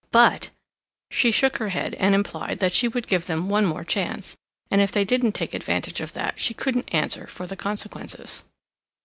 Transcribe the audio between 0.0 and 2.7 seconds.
But—" She shook her head and implied